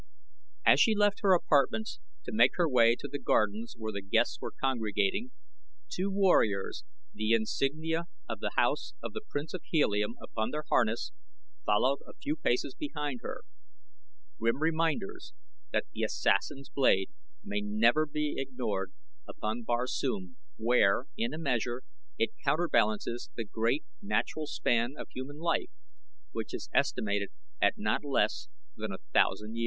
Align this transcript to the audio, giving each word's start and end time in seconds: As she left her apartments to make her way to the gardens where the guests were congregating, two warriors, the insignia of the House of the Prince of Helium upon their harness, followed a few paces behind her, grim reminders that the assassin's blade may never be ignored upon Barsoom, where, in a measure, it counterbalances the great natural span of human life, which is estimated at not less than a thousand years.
As 0.65 0.79
she 0.79 0.95
left 0.95 1.19
her 1.21 1.35
apartments 1.35 1.99
to 2.25 2.31
make 2.33 2.53
her 2.55 2.67
way 2.67 2.95
to 2.95 3.07
the 3.07 3.19
gardens 3.19 3.75
where 3.77 3.91
the 3.91 4.01
guests 4.01 4.41
were 4.41 4.49
congregating, 4.59 5.29
two 5.89 6.09
warriors, 6.09 6.83
the 7.13 7.33
insignia 7.33 8.05
of 8.27 8.39
the 8.39 8.49
House 8.55 8.95
of 9.03 9.13
the 9.13 9.21
Prince 9.29 9.53
of 9.53 9.61
Helium 9.65 10.15
upon 10.19 10.49
their 10.49 10.63
harness, 10.67 11.11
followed 11.67 11.99
a 12.07 12.15
few 12.15 12.35
paces 12.35 12.73
behind 12.73 13.19
her, 13.21 13.41
grim 14.39 14.59
reminders 14.63 15.33
that 15.71 15.85
the 15.93 16.01
assassin's 16.01 16.69
blade 16.73 17.11
may 17.43 17.61
never 17.61 18.07
be 18.07 18.37
ignored 18.39 18.91
upon 19.27 19.61
Barsoom, 19.61 20.35
where, 20.57 21.05
in 21.15 21.31
a 21.31 21.37
measure, 21.37 21.83
it 22.17 22.31
counterbalances 22.43 23.29
the 23.35 23.45
great 23.45 23.83
natural 24.01 24.47
span 24.47 24.95
of 24.97 25.09
human 25.11 25.37
life, 25.37 25.69
which 26.31 26.55
is 26.55 26.69
estimated 26.73 27.29
at 27.61 27.73
not 27.77 28.03
less 28.03 28.47
than 28.75 28.91
a 28.91 28.97
thousand 29.13 29.55
years. 29.55 29.59